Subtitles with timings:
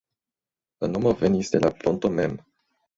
[0.85, 2.39] La nomo venis de la ponto mem.